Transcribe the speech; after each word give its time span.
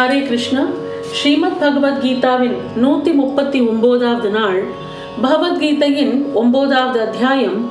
ஹரே 0.00 0.22
கிருஷ்ணா. 0.22 0.66
ஸ்ரீமத் 1.12 1.56
பகவத்கீதாவின் 1.62 2.54
நூற்றி 2.76 3.12
முப்பத்தி 3.12 3.60
ஒம்போதாவது 3.60 4.28
நாள் 4.28 4.64
பகவத்கீதையின் 5.22 6.22
ஒம்போதாவது 6.34 6.98
அத்தியாயம் 6.98 7.70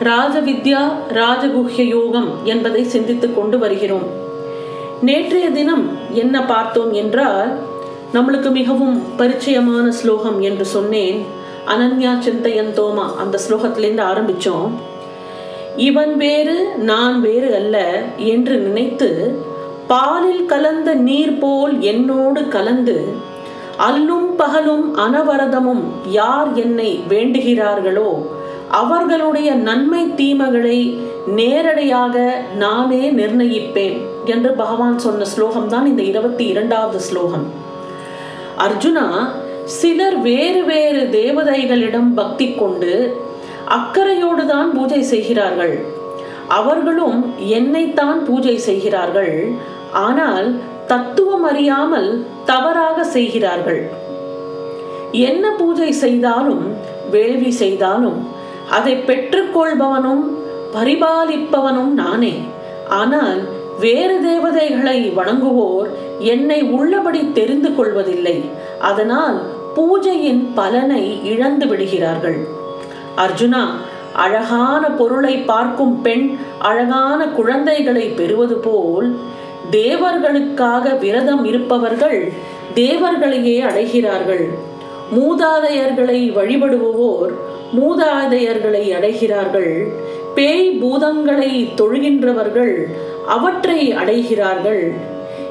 ராஜவித்யா 0.00 0.80
ராஜகுஹ்ய 1.08 1.82
யோகம் 1.82 2.28
என்பதை 2.44 2.84
சிந்தித்துக் 2.84 3.36
கொண்டு 3.36 3.58
வருகிறோம். 3.58 4.06
நேற்றைய 5.02 5.50
தினம் 5.50 5.98
என்ன 6.12 6.44
பார்த்தோம் 6.44 6.92
என்றால் 6.92 7.58
நம்மளுக்கு 8.14 8.50
மிகவும் 8.50 9.02
பரிச்சயமான 9.18 9.88
ஸ்லோகம் 9.88 10.40
என்று 10.40 10.64
சொன்னேன். 10.64 11.24
அனன்யா 11.66 12.18
சிந்தையன் 12.18 12.74
தோமா 12.76 13.14
அந்த 13.16 13.38
ஸ்லோகத்திலேருந்து 13.48 14.06
ஆரம்பித்தோம் 14.12 14.70
இவன் 15.76 16.16
வேறு 16.16 16.74
நான் 16.76 17.20
வேறு 17.20 17.54
அல்ல 17.54 18.02
என்று 18.16 18.56
நினைத்து 18.56 19.38
பாலில் 19.90 20.44
கலந்த 20.50 20.90
நீர் 21.08 21.36
போல் 21.42 21.74
என்னோடு 21.92 22.40
கலந்து 22.48 22.96
அல்லும் 23.86 24.30
பகலும் 24.40 24.84
அனவரதமும் 25.04 25.84
யார் 26.18 26.50
என்னை 26.64 26.90
வேண்டுகிறார்களோ 27.12 28.10
அவர்களுடைய 28.80 29.50
நன்மை 29.68 30.02
தீமைகளை 30.20 30.78
நேரடியாக 31.38 32.16
நானே 32.62 33.02
நிர்ணயிப்பேன் 33.10 33.96
என்று 34.32 34.50
பகவான் 34.60 34.98
சொன்ன 35.06 35.26
ஸ்லோகம் 35.32 35.70
தான் 35.72 35.86
இந்த 35.86 36.02
இருபத்தி 36.10 36.44
இரண்டாவது 36.52 37.00
ஸ்லோகம். 37.08 37.46
அர்ஜுனா 38.66 39.06
சிலர் 39.78 40.18
வேறு 40.28 40.62
வேறு 40.64 41.02
தேவதைகளிடம் 41.18 42.10
பக்தி 42.20 42.48
கொண்டு 42.62 42.92
அக்கறையோடு 43.78 44.44
தான் 44.46 44.70
பூஜை 44.76 45.02
செய்கிறார்கள். 45.12 45.74
அவர்களும் 46.58 47.18
என்னைத்தான் 47.58 48.18
பூஜை 48.28 48.56
செய்கிறார்கள். 48.68 49.34
ஆனால் 49.92 50.48
தத்துவம் 50.86 51.44
அறியாமல் 51.44 52.24
தவறாக 52.44 53.04
செய்கிறார்கள். 53.04 53.82
என்ன 55.12 55.44
பூஜை 55.50 55.92
செய்தாலும் 55.92 56.64
வேள்வி 57.10 57.50
செய்தாலும் 57.50 58.28
அதை 58.70 58.94
பெற்றுக்கொள்பவனும் 59.08 60.24
பரிபாலிப்பவனும் 60.74 61.92
நானே. 61.92 62.34
ஆனால் 62.88 63.40
வேறு 63.80 64.16
தேவதைகளை 64.20 65.12
வணங்குவோர் 65.16 65.88
என்னை 66.18 66.62
உள்ளபடி 66.62 67.32
தெரிந்து 67.32 67.74
கொள்வதில்லை. 67.74 68.44
அதனால் 68.78 69.38
பூஜையின் 69.76 70.42
பலனை 70.54 71.04
இழந்து 71.24 71.66
விடுகிறார்கள். 71.66 72.38
அர்ஜுனா 73.16 73.64
அழகான 74.14 74.90
பொருளை 74.90 75.34
பார்க்கும் 75.36 76.02
பெண் 76.02 76.38
அழகான 76.58 77.26
குழந்தைகளை 77.26 78.06
பெறுவது 78.08 78.56
போல் 78.56 79.08
தேவர்களுக்காக 79.70 80.94
விரதம் 80.94 81.44
இருப்பவர்கள் 81.44 82.32
தேவர்களையே 82.74 83.56
அடைகிறார்கள். 83.62 84.44
மூதாதையர்களை 85.16 86.20
வழிபடுவோர் 86.38 87.32
மூதாதையர்களை 87.80 88.84
அடைகிறார்கள். 88.96 89.72
பேய் 90.34 90.78
பூதங்களை 90.82 91.68
தொழுகின்றவர்கள் 91.76 92.74
அவற்றை 93.26 93.94
அடைகிறார்கள். 93.94 94.92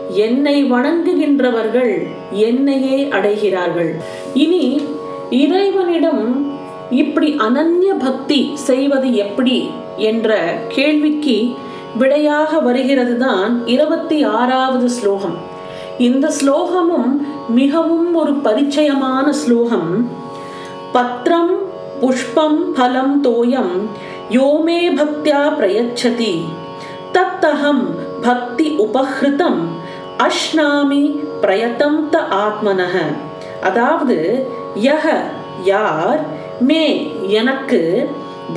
என்னை 0.10 0.72
வணங்குகின்றவர்கள் 0.72 1.94
என்னையே 2.32 3.08
அடைகிறார்கள். 3.12 3.92
இனி 4.34 4.82
இறைவனிடம் 5.30 6.24
இப்படி 6.92 7.36
அனன்ய 7.38 7.90
பக்தி 8.00 8.52
செய்வது 8.54 9.14
எப்படி 9.14 9.70
என்ற 9.98 10.38
கேள்விக்கு 10.68 11.56
விடையாக 11.98 12.60
வருகிறது 12.60 13.18
தான் 13.18 13.68
இருபத்தி 13.68 14.24
ஆறாவது 14.24 14.90
ஸ்லோகம். 14.90 15.38
இந்த 15.98 16.32
ஸ்லோகமும் 16.42 17.12
மிகவும் 17.50 18.16
ஒரு 18.16 18.32
பரிச்சயமான 18.32 19.30
ஸ்லோகம். 19.30 20.10
பத்ரம் 20.94 21.56
புஷ்பம் 22.02 22.74
பலம் 22.74 23.24
தோயம் 23.24 23.74
யோமே 24.30 24.82
பக்தியா 25.00 25.44
பிரயச்சதி. 25.60 26.46
தத்தகம் 27.14 27.84
பக்தி 28.22 28.76
உபஹிருதம் 28.80 29.62
அஷ்னாமி 30.28 31.20
பிரயத்தம் 31.42 32.10
த 32.10 32.20
ஆத்மனக 32.20 32.96
அதாவது 33.62 34.48
யக 34.76 35.18
யார் 35.64 36.20
மே 36.60 37.12
எனக்கு 37.28 38.10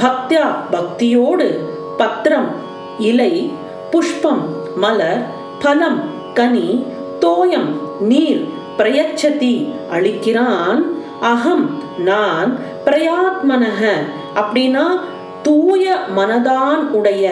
பக்தியா 0.02 0.46
பக்தியோடு 0.70 1.58
பத்திரம் 1.96 2.70
இலை 2.98 3.52
புஷ்பம் 3.90 4.48
மலர் 4.76 5.26
பலம் 5.62 6.00
கனி 6.34 6.84
தோயம் 7.20 8.00
நீர் 8.00 8.48
பிரயச்சதி 8.78 9.74
அளிக்கிறான். 9.92 10.82
அகம் 11.20 11.82
நான் 11.98 12.58
பிரயாத்மனக 12.84 13.88
அப்படின்னா 14.34 14.84
தூய 15.42 15.96
மனதான் 16.16 16.90
உடைய 16.90 17.30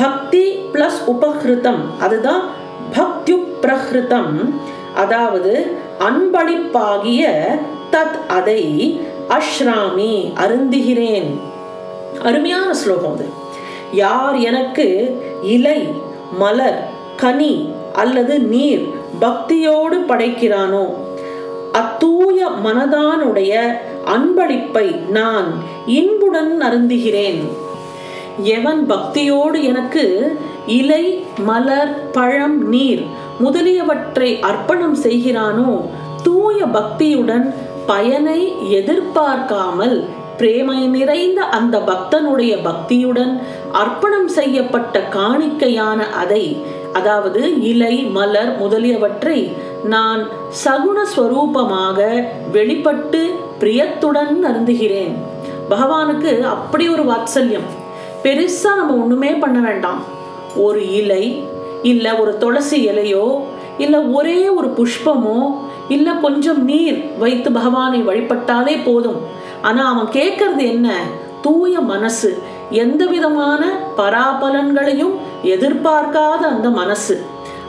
பக்தி 0.00 0.58
பிளஸ் 0.72 1.00
உபகிருத்தம். 1.06 1.98
அதுதான் 2.00 2.42
பக்தி 2.96 3.34
பிரகிருத்தம் 3.34 4.54
அதாவது 4.96 5.76
அன்பளிப்பாகிய 6.00 7.26
தத் 7.92 8.26
அதை 8.28 9.00
அஷ்ராமி 9.28 10.32
அருந்துகிறேன். 10.34 11.38
அருமையான 12.24 12.74
ஸ்லோகம் 12.74 13.12
அது. 13.12 13.46
யார் 13.92 14.36
எனக்கு 14.36 15.18
இலை 15.42 15.86
மலர் 16.38 16.90
கனி 17.16 17.72
அல்லது 17.92 18.38
நீர் 18.38 18.88
பக்தியோடு 19.20 19.96
படைக்கிறானோ? 20.08 20.94
அத்தூய 21.72 22.46
மனதானுடைய 22.64 23.76
அன்பளிப்பை 24.06 25.08
நான் 25.08 25.52
இன்புடன் 25.86 26.62
அருந்துகிறேன். 26.62 27.40
எவன் 28.42 28.86
பக்தியோடு 28.86 29.62
எனக்கு 29.62 30.36
இலை 30.66 31.24
மலர் 31.38 32.10
பழம் 32.10 32.68
நீர் 32.68 33.02
முதலியவற்றை 33.40 34.40
அர்ப்பணம் 34.40 34.96
செய்கிறானோ 35.02 35.90
தூய 36.22 36.64
பக்தியுடன் 36.64 37.54
பயனை 37.86 38.52
எதிர்பார்க்காமல் 38.70 40.04
பிரேமை 40.36 40.86
நிறைந்த 40.86 41.42
அந்த 41.42 41.78
பக்தனுடைய 41.78 42.58
பக்தியுடன் 42.64 43.40
அர்ப்பணம் 43.72 44.28
செய்யப்பட்ட 44.28 45.08
காணிக்கையான 45.10 46.10
அதை 46.10 46.62
அதாவது 46.92 47.60
இலை 47.60 48.02
மலர் 48.02 48.58
முதலியவற்றை 48.58 49.52
நான் 49.84 50.26
சகுண 50.64 51.02
ஸ்வரூபமாக 51.16 52.24
வெளிப்பட்டு 52.50 53.34
பிரியத்துடன் 53.60 54.44
அருந்துகிறேன். 54.44 55.14
பகவானுக்கு 55.70 56.42
அப்படி 56.42 56.88
ஒரு 56.88 57.04
வாத்சல்யம். 57.04 57.66
பெருசா 58.22 58.74
நம்ம 58.76 58.94
ஒண்ணுமே 58.94 59.30
பண்ண 59.30 59.58
வேண்டாம். 59.58 60.02
ஒரு 60.56 60.94
இலை 60.94 61.44
இல்ல 61.82 62.14
ஒரு 62.14 62.38
துளசி 62.38 62.88
இலையோ 62.88 63.40
இல்ல 63.78 64.00
ஒரே 64.00 64.48
ஒரு 64.48 64.68
புஷ்பமோ 64.68 65.54
இல்ல 65.88 66.12
கொஞ்சம் 66.12 66.64
நீர் 66.64 67.18
வைத்து 67.18 67.52
பகவானை 67.52 68.02
வழிபட்டாலே 68.02 68.78
போதும். 68.84 69.20
ஆனா 69.62 69.92
அவன் 69.92 70.22
கேட்கறது 70.22 70.58
என்ன? 70.58 71.00
தூய 71.42 71.80
மனசு. 71.80 72.38
எந்த 72.70 73.06
விதமான 73.06 73.64
பராபலன்களையும் 73.96 75.14
எதிர்பார்க்காத 75.42 76.42
அந்த 76.48 76.70
மனசு. 76.70 77.20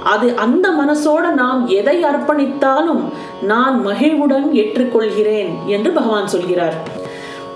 அது 0.03 0.35
அந்த 0.35 0.69
மனசோட 0.69 1.33
நாம் 1.33 1.67
எதை 1.67 2.03
அர்ப்பணித்தாலும் 2.03 3.01
நான் 3.41 3.81
மகிழ்வுடன் 3.81 4.53
ஏற்றுக்கொள்கிறேன் 4.53 5.49
என்று 5.65 5.91
பகவான் 5.91 6.27
சொல்கிறார். 6.27 6.73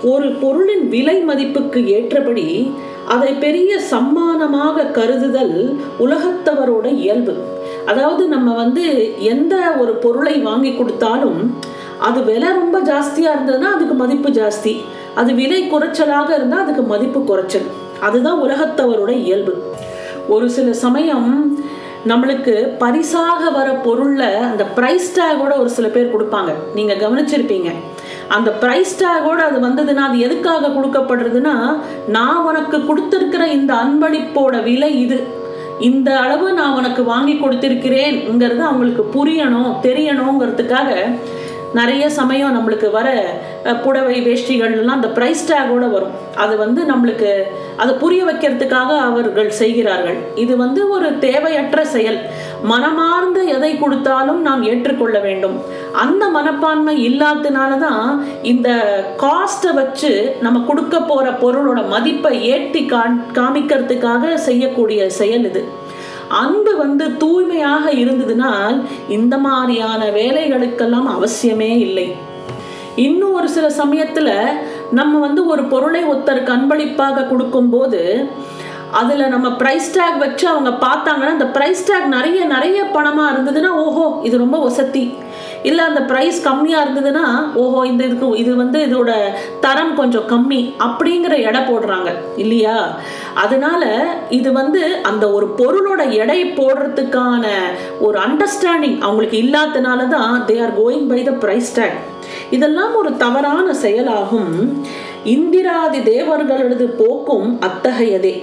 ஒரு 0.02 0.28
பொருளின் 0.32 0.88
விலை 0.88 1.20
மதிப்புக்கு 1.20 1.86
ஏற்றபடி 1.86 2.74
அதை 3.06 3.32
பெரிய 3.32 3.80
சம்மானமாக 3.90 4.82
கருதுதல் 4.82 5.76
உலகத்தவரோட 5.98 6.86
இயல்பு. 6.96 7.34
அதாவது 7.86 8.28
நம்ம 8.28 8.54
வந்து 8.54 9.14
எந்த 9.18 9.54
ஒரு 9.78 9.92
பொருளை 9.92 10.38
வாங்கி 10.38 10.76
கொடுத்தாலும் 10.76 11.54
அது 11.98 12.22
விலை 12.22 12.48
ரொம்ப 12.48 12.80
ஜாஸ்தியா 12.80 13.30
இருந்ததுன்னா 13.34 13.68
அதுக்கு 13.74 13.94
மதிப்பு 13.94 14.28
ஜாஸ்தி. 14.28 14.80
அது 15.14 15.34
விலை 15.34 15.60
குறைச்சலாக 15.70 16.30
இருந்தால் 16.34 16.62
அதுக்கு 16.62 16.82
மதிப்பு 16.82 17.20
குறைச்சல். 17.24 17.68
அதுதான் 18.00 18.42
உலகத்தவரோட 18.42 19.08
இயல்பு. 19.08 19.54
ஒரு 20.28 20.50
சில 20.50 20.72
சமயம் 20.72 21.28
நம்மளுக்கு 22.06 22.54
பரிசாக 22.78 23.50
வர 23.50 23.68
பொருள்ல 23.84 24.24
அந்த 24.50 24.64
ப்ரைஸ் 24.76 25.06
டேகோட 25.16 25.52
ஒரு 25.58 25.70
சில 25.70 25.88
பேர் 25.88 26.14
கொடுப்பாங்க. 26.14 26.50
நீங்க 26.74 26.94
கவனிச்சிருப்பீங்க. 26.94 27.70
அந்த 28.28 28.52
ப்ரைஸ் 28.60 28.92
டேகோட 28.98 29.40
அது 29.48 29.58
வந்ததுன்னா 29.66 30.04
அது 30.08 30.18
எதுக்காக 30.18 30.68
கொடுக்கப்படுறதுன்னா 30.68 31.54
நான் 32.08 32.44
உனக்கு 32.44 32.78
கொடுத்துருக்கிற 32.78 33.46
இந்த 33.46 33.74
அன்பளிப்போட 33.74 34.62
விலை 34.62 35.00
இது. 35.00 35.42
இந்த 35.80 36.18
அளவு 36.18 36.52
நான் 36.52 36.76
உனக்கு 36.76 37.04
வாங்கி 37.04 37.32
கொடுத்திருக்கிறேங்கிறது 37.32 38.58
அவங்களுக்கு 38.58 39.04
புரியணும் 39.14 39.72
தெரியணுங்கிறதுக்காக 39.82 40.90
நிறைய 41.78 42.04
சமயம் 42.18 42.54
நம்மளுக்கு 42.56 42.88
வர 42.96 43.08
புடவை 43.84 44.16
வேஷ்டிகள்லாம் 44.26 44.96
அந்த 44.96 45.08
ப்ரைஸ் 45.16 45.42
டேகோட 45.50 45.84
வரும். 45.94 46.14
அது 46.42 46.54
வந்து 46.62 46.80
நம்மளுக்கு 46.90 47.30
அதை 47.82 47.92
புரிய 48.02 48.22
வைக்கிறதுக்காக 48.28 48.90
அவர்கள் 49.08 49.50
செய்கிறார்கள். 49.60 50.18
இது 50.42 50.54
வந்து 50.62 50.80
ஒரு 50.96 51.08
தேவையற்ற 51.26 51.80
செயல். 51.94 52.18
மனமார்ந்த 52.72 53.40
எதை 53.56 53.72
கொடுத்தாலும் 53.82 54.40
நாம் 54.48 54.62
ஏற்றுக்கொள்ள 54.72 55.16
வேண்டும். 55.26 55.56
அந்த 56.04 56.24
மனப்பான்மை 56.36 56.96
இல்லாததுனால 57.08 57.78
தான் 57.86 58.04
இந்த 58.52 58.68
காஸ்ட்டை 59.24 59.72
வச்சு 59.80 60.12
நம்ம 60.46 60.62
கொடுக்க 60.70 61.00
போகிற 61.10 61.30
பொருளோட 61.44 61.82
மதிப்பை 61.94 62.34
ஏற்றி 62.54 62.82
காமிக்கிறதுக்காக 63.40 64.34
செய்யக்கூடிய 64.48 65.08
செயல் 65.20 65.46
இது. 65.50 65.64
அன்பு 66.28 66.76
வந்து 66.76 67.16
தூய்மையாக 67.16 67.92
இருந்ததுனால் 67.92 68.82
இந்த 69.08 69.38
மாதிரியான 69.38 70.04
வேலைகளுக்கெல்லாம் 70.06 71.08
அவசியமே 71.16 71.76
இல்லை. 71.78 72.12
இன்னும் 72.96 73.32
ஒரு 73.32 73.48
சில 73.48 73.66
சமயத்துல 73.84 74.40
நம்ம 74.90 75.18
வந்து 75.18 75.46
ஒரு 75.46 75.64
பொருளை 75.64 76.04
ஒருத்தருக்கு 76.04 76.46
அன்பளிப்பாக 76.46 77.22
கொடுக்கும்போது 77.22 78.28
அதில் 78.98 79.32
நம்ம 79.34 79.48
ப்ரைஸ் 79.60 79.86
டேக் 79.94 80.16
வச்சு 80.18 80.48
அவங்க 80.48 80.70
பார்த்தாங்கன்னா 80.86 81.34
அந்த 81.36 81.48
ப்ரைஸ் 81.56 81.80
டேக் 81.88 82.06
நிறைய 82.16 82.44
நிறைய 82.44 82.78
பணமாக 82.96 83.32
இருந்ததுன்னா 83.34 83.70
ஓஹோ 83.84 84.20
இது 84.26 84.36
ரொம்ப 84.38 84.58
வசதி. 84.58 85.04
இல்லை 85.62 85.84
அந்த 85.84 86.00
ப்ரைஸ் 86.00 86.38
கம்மியாக 86.46 86.84
இருந்ததுன்னா 86.84 87.24
ஓஹோ 87.54 87.86
இந்த 87.86 88.04
இதுக்கு 88.04 88.28
இது 88.42 88.56
வந்து 88.56 88.78
இதோட 88.86 89.10
தரம் 89.60 89.94
கொஞ்சம் 89.94 90.26
கம்மி 90.28 90.60
அப்படிங்கிற 90.86 91.34
எடை 91.48 91.60
போடுறாங்க. 91.60 92.10
இல்லையா? 92.36 92.76
அதனால 93.34 93.82
இது 94.28 94.52
வந்து 94.52 94.82
அந்த 95.02 95.30
ஒரு 95.30 95.46
பொருளோட 95.60 96.12
எடை 96.22 96.40
போடுறதுக்கான 96.44 97.44
ஒரு 98.00 98.18
அண்டர்ஸ்டாண்டிங் 98.18 98.98
அவங்களுக்கு 99.00 99.38
இல்லாதனால 99.44 100.08
தான் 100.08 100.44
they 100.46 100.56
are 100.62 100.78
going 100.82 101.06
by 101.12 101.22
the 101.22 101.30
price 101.30 101.72
tag 101.78 101.98
இதெல்லாம் 102.50 102.94
ஒரு 102.94 103.16
தவறான 103.16 103.74
செயலாகும். 103.74 104.52
இந்திராதி 105.24 105.98
தேவர்களது 105.98 106.86
போக்கும் 107.00 107.60
அத்தகையதே. 107.60 108.34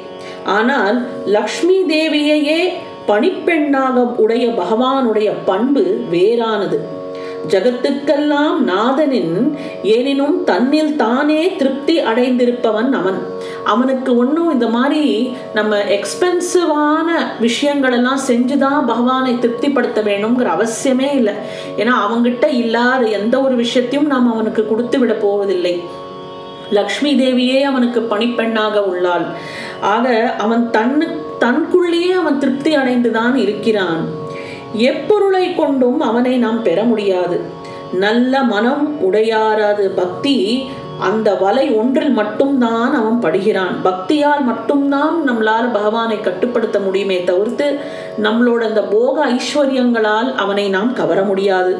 ஆனால் 0.45 1.07
லக்ஷ்மி 1.25 1.77
தேவியையே 1.81 2.73
பணிப்பெண்ணாக 3.07 4.15
உடைய 4.15 4.47
பகவானுடைய 4.47 5.31
பண்பு 5.45 6.01
வேறானது. 6.11 6.79
ஜகத்துக்கெல்லாம் 7.47 8.55
நாதனின் 8.67 9.57
எனினும் 9.83 10.43
தன்னில் 10.43 10.95
தானே 10.95 11.55
திருப்தி 11.55 11.99
அடைந்திருப்பவன் 11.99 12.91
அவன். 12.91 13.17
அவனுக்கு 13.63 14.17
ஒன்றும் 14.17 14.51
இந்த 14.51 14.67
மாதிரி 14.67 15.31
நம்ம 15.53 15.77
எக்ஸ்பென்சிவான 15.77 17.07
விஷயங்களெல்லாம் 17.41 18.17
செஞ்சுதான் 18.27 18.85
பகவானை 18.85 19.39
திருப்திப்படுத்த 19.39 20.01
வேணுங்கிற 20.01 20.49
அவசியமே 20.57 21.13
இல்லை. 21.13 21.33
ஏன்னா 21.77 21.91
அவங்கிட்ட 22.09 22.47
இல்லாத 22.47 23.05
எந்த 23.05 23.41
ஒரு 23.41 23.55
விஷயத்தையும் 23.55 24.09
நாம் 24.09 24.33
அவனுக்கு 24.33 24.67
கொடுத்து 24.67 24.99
விட 24.99 25.13
போவதில்லை. 25.13 25.99
லக்ஷ்மி 26.71 27.11
தேவியே 27.15 27.61
அவனுக்கு 27.61 27.99
பணிப்பெண்ணாக 28.09 28.77
உள்ளாள். 28.79 29.25
ஆக 29.81 30.33
அவன் 30.37 30.69
தன்னு 30.71 31.07
தனக்குள்ளேயே 31.39 32.11
அவன் 32.11 32.37
திருப்தி 32.37 32.75
அடைந்துதான் 32.75 33.35
இருக்கிறான். 33.35 34.03
எப்பொருளை 34.77 35.55
கொண்டும் 35.55 35.99
அவனை 36.01 36.37
நாம் 36.37 36.61
பெற 36.63 36.83
முடியாது. 36.83 37.39
நல்ல 37.93 38.43
மனம் 38.43 38.83
உடையாராது 39.01 39.89
பக்தி 39.89 40.37
அந்த 40.99 41.35
வலை 41.35 41.69
ஒன்றில் 41.69 42.09
மட்டும்தான் 42.09 42.93
அவன் 42.93 43.19
படுகிறான். 43.21 43.75
பக்தியால் 43.83 44.43
மட்டும்தான் 44.43 45.15
நம்மளால் 45.29 45.73
பகவானை 45.73 46.19
கட்டுப்படுத்த 46.19 46.79
முடியுமே 46.79 47.23
தவிர்த்து 47.23 47.67
நம்மளோட 48.23 48.61
அந்த 48.69 48.81
போக 48.81 49.25
ஐஸ்வர்யங்களால் 49.27 50.35
அவனை 50.35 50.69
நாம் 50.69 50.93
கவர 50.93 51.21
முடியாது. 51.21 51.73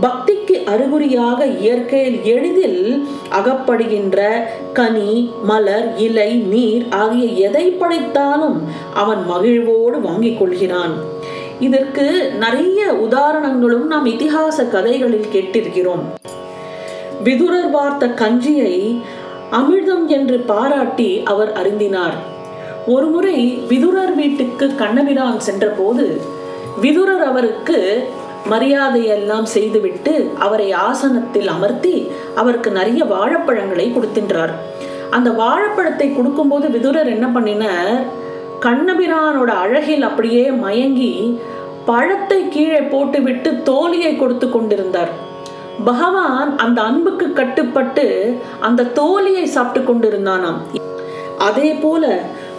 பக்திக்கு 0.00 0.56
அறிகுறியாக 0.64 1.46
இயற்கையில் 1.46 2.18
எளிதில் 2.24 3.06
அகப்படுகின்ற 3.30 4.18
கனி 4.72 5.30
மலர் 5.42 5.96
இலை 5.96 6.34
நீர் 6.34 6.86
ஆகிய 6.90 7.48
எதை 7.48 7.66
படைத்தாலும் 7.70 8.58
அவன் 8.94 9.22
மகிழ்வோடு 9.26 10.00
வாங்கிக் 10.00 10.38
கொள்கிறான். 10.38 10.94
இதற்கு 11.60 12.32
நிறைய 12.38 12.92
உதாரணங்களும் 12.92 13.86
நாம் 13.86 14.06
இதிகாச 14.06 14.68
கதைகளில் 14.68 15.32
கேட்டிருக்கிறோம். 15.32 16.04
விதுரர் 17.24 17.70
வார்த்த 17.70 18.06
கஞ்சியை 18.06 19.00
அமிர்தம் 19.50 20.06
என்று 20.06 20.38
பாராட்டி 20.40 21.22
அவர் 21.24 21.52
அருந்தினார். 21.52 22.16
ஒருமுறை 22.86 23.38
விதுரர் 23.68 24.14
வீட்டுக்கு 24.14 24.74
கண்ணபிரான் 24.74 25.40
சென்றபோது 25.40 26.20
விதுரர் 26.80 27.22
அவருக்கு 27.22 28.08
மரியாதையெல்லாம் 28.50 29.46
செய்துவிட்டு 29.54 30.12
அவரை 30.44 30.68
ஆசனத்தில் 30.88 31.48
அமர்த்தி 31.54 31.96
அவருக்கு 32.40 32.70
நிறைய 32.78 33.02
வாழைப்பழங்களை 33.04 33.86
கொடுத்தின்றார். 33.96 34.54
அந்த 35.16 35.30
வாழைப்பழத்தை 35.42 36.08
கொடுக்கும்போது 36.14 36.68
விதுரர் 36.68 37.10
என்ன 37.16 37.26
பண்ணினார்? 37.36 37.92
கண்ணபிரானோட 38.66 39.50
அழகில் 39.64 40.04
அப்படியே 40.08 40.44
மயங்கி 40.64 41.12
பழத்தை 41.90 42.40
கீழே 42.54 42.80
போட்டுவிட்டு 42.92 43.50
தோலியை 43.70 44.12
கொடுத்து 44.16 44.46
கொண்டிருந்தார். 44.50 45.12
பகவான் 45.84 46.50
அந்த 46.64 46.78
அன்புக்கு 46.88 47.26
கட்டுப்பட்டு 47.32 48.06
அந்த 48.68 48.88
தோலியை 48.98 49.44
சாப்பிட்டு 49.56 49.80
கொண்டிருந்தானாம். 49.88 50.60
அதே 51.48 51.70
போல 51.84 52.04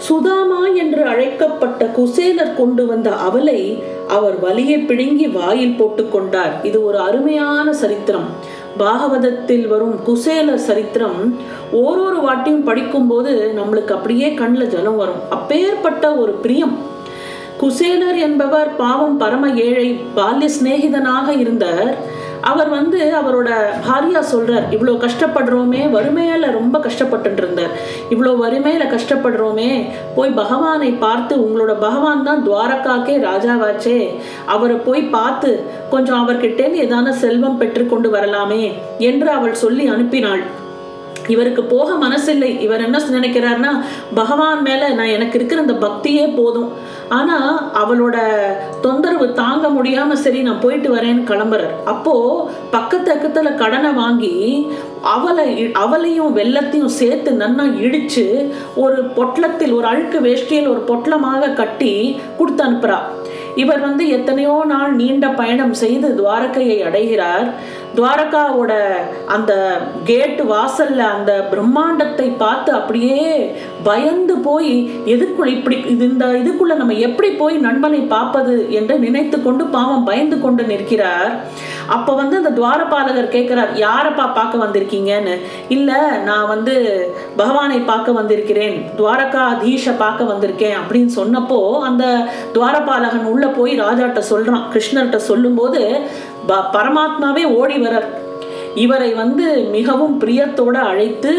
சுதாமா 0.07 0.61
என்று 0.81 1.01
அழைக்கப்பட்ட 1.11 1.83
குசேலர் 1.97 2.57
கொண்டு 2.57 2.83
வந்த 2.85 3.09
அவலை 3.27 3.61
அவர் 4.07 4.39
வலியை 4.39 4.81
பிழுங்கி 4.81 5.31
வாயில் 5.31 5.77
போட்டுக் 5.77 6.11
கொண்டார். 6.11 6.59
இது 6.63 6.85
ஒரு 6.85 6.99
அருமையான 6.99 7.73
சரித்திரம். 7.73 8.55
பாகவதத்தில் 8.79 9.67
வரும் 9.67 9.99
குசேலர் 10.03 10.57
சரித்திரம் 10.57 11.35
ஓரொரு 11.71 12.19
வாட்டியும் 12.27 12.63
படிக்கும்போது 12.63 13.53
நம்மளுக்கு 13.55 13.91
அப்படியே 13.91 14.33
கண்ணில் 14.33 14.67
ஜலம் 14.67 14.97
வரும். 14.97 15.21
அப்பேற்பட்ட 15.29 16.15
ஒரு 16.15 16.31
பிரியம். 16.31 16.77
குசேலர் 17.57 18.19
என்பவர் 18.19 18.75
பாவம் 18.75 19.17
பரம 19.17 19.49
ஏழை 19.49 19.99
பால்ய 20.15 20.49
சிநேகிதனாக 20.61 21.39
இருந்தார். 21.39 21.95
அவர் 22.41 22.69
வந்து 22.69 23.13
அவரோட 23.21 23.49
பாரியா 23.87 24.23
சொல்றார் 24.31 24.65
இவ்வளோ 24.71 24.93
கஷ்டப்படுறோமே 25.05 25.89
வறுமையால 25.89 26.51
ரொம்ப 26.51 26.79
கஷ்டப்பட்டு 26.79 27.37
இருந்தார் 27.37 27.69
இவ்வளோ 28.09 28.33
வறுமையில 28.43 28.97
கஷ்டப்படுறோமே 28.97 29.85
போய் 30.15 30.29
பகவானை 30.29 30.91
பார்த்து 30.91 31.35
உங்களோட 31.37 31.79
பகவான் 31.79 32.23
தான் 32.23 32.45
துவாரகாக்கே 32.49 33.17
ராஜாவாச்சே. 33.19 34.09
அவரை 34.45 34.75
போய் 34.75 35.01
பார்த்து 35.01 35.65
கொஞ்சம் 35.89 36.27
அவர்கிட்டேருந்து 36.27 36.83
ஏதான 36.85 37.09
செல்வம் 37.09 37.57
பெற்றுக்கொண்டு 37.57 38.09
வரலாமே 38.09 38.73
என்று 38.97 39.29
அவள் 39.29 39.53
சொல்லி 39.53 39.89
அனுப்பினாள். 39.89 40.43
இவருக்கு 41.27 41.63
போக 41.63 41.89
மனசில்லை. 42.07 42.51
இவர் 42.65 42.85
என்ன 42.87 43.01
நினைக்கிறாருன்னா 43.17 43.71
பகவான் 44.13 44.61
மேல 44.61 44.89
நான் 44.99 45.15
எனக்கு 45.17 45.37
இருக்கிற 45.39 45.61
அந்த 45.61 45.77
பக்தியே 45.87 46.25
போதும். 46.35 46.69
ஆனா 47.09 47.37
அவளோட 47.81 48.17
தொந்தரவு 48.81 49.27
தாங்க 49.33 49.67
முடியாம 49.67 50.13
சரி 50.13 50.41
நான் 50.41 50.63
போயிட்டு 50.65 50.89
வரேன்னு 50.95 51.29
கிளம்புறார். 51.31 51.75
அப்போ 51.85 52.15
பக்கத்து 52.71 53.05
பக்கத்துல 53.07 53.49
கடனை 53.55 53.89
வாங்கி 53.91 54.33
அவளை 55.01 55.49
அவளையும் 55.73 56.35
வெள்ளத்தையும் 56.37 56.95
சேர்த்து 56.99 57.31
நன்னா 57.31 57.65
இடிச்சு 57.85 58.25
ஒரு 58.75 58.97
பொட்டலத்தில் 59.17 59.73
ஒரு 59.73 59.87
அழுக்கு 59.87 60.19
வேஷ்டியில் 60.19 60.71
ஒரு 60.73 60.81
பொட்டலமாக 60.89 61.53
கட்டி 61.53 61.93
கொடுத்து 62.37 62.63
அனுப்புறா. 62.63 62.97
இவர் 63.55 63.79
வந்து 63.79 64.03
எத்தனையோ 64.07 64.55
நாள் 64.67 64.91
நீண்ட 64.95 65.27
பயணம் 65.27 65.73
செய்து 65.73 66.07
துவாரகையை 66.19 66.77
அடைகிறார். 66.87 67.47
துவாரகாவோட 67.97 68.73
அந்த 69.25 69.81
கேட்டு 70.03 70.43
வாசல்ல 70.43 70.97
அந்த 70.97 71.47
பிரம்மாண்டத்தை 71.51 72.37
பார்த்து 72.37 72.71
அப்படியே 72.71 73.21
பயந்து 73.83 74.37
போய் 74.37 74.91
எதுக்குள்ள 75.05 75.45
இப்படி 75.45 75.77
இது 75.87 76.05
இந்த 76.05 76.25
இதுக்குள்ள 76.25 76.75
நம்ம 76.75 76.93
எப்படி 76.93 77.29
போய் 77.31 77.55
நண்பனை 77.57 77.99
பார்ப்பது? 77.99 78.71
என்று 78.71 78.99
நினைத்து 78.99 79.43
கொண்டு 79.43 79.65
பாவம் 79.65 80.03
பயந்து 80.03 80.41
கொண்டு 80.41 80.63
நிற்கிறார். 80.63 81.33
அப்ப 81.87 82.13
வந்து 82.13 82.37
அந்த 82.37 82.49
துவாரபாலகர் 82.49 83.27
கேட்கிறார் 83.27 83.73
யாரப்பா 83.73 84.33
பார்க்க 84.33 84.63
வந்திருக்கீங்கன்னு? 84.65 85.35
இல்ல 85.69 85.91
நான் 86.17 86.47
வந்து 86.47 86.75
பகவானை 87.37 87.79
பார்க்க 87.79 88.11
வந்திருக்கிறேன். 88.11 88.77
துவாரகா 88.97 89.43
அதீஷ 89.55 89.97
பார்க்க 89.97 90.31
வந்திருக்கேன். 90.33 90.77
அப்படின்னு 90.81 91.09
சொன்னப்போ 91.15 91.79
அந்த 91.79 92.05
துவாரபாலகன் 92.53 93.31
உள்ள 93.33 93.47
போய் 93.47 93.79
ராஜாட்ட 93.79 94.21
சொல்றான். 94.29 94.65
கிருஷ்ணர்கிட்ட 94.73 95.15
சொல்லும்போது 95.15 95.81
பரமாத்மாவே 96.47 97.43
ஓடி 97.59 97.77
வரார் 97.85 98.07
இவரை 98.75 99.09
வந்து 99.13 99.45
மிகவும் 99.75 100.15
பிரியத்தோடு 100.21 100.79
அழைத்து 100.91 101.33